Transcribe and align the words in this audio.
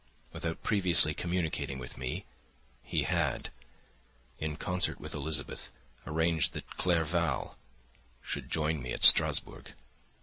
Without 0.33 0.63
previously 0.63 1.13
communicating 1.13 1.77
with 1.77 1.95
me, 1.95 2.25
he 2.81 3.03
had, 3.03 3.51
in 4.39 4.55
concert 4.55 4.99
with 4.99 5.13
Elizabeth, 5.13 5.69
arranged 6.07 6.53
that 6.53 6.75
Clerval 6.75 7.55
should 8.23 8.49
join 8.49 8.81
me 8.81 8.93
at 8.93 9.03
Strasburgh. 9.03 9.73